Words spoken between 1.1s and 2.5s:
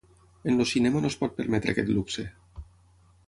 es pot permetre aquest luxe.